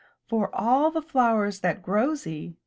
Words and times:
For 0.27 0.45
of 0.47 0.53
all 0.53 0.89
the 0.89 1.03
flowers 1.03 1.59
that 1.59 1.83
growsy. 1.83 2.55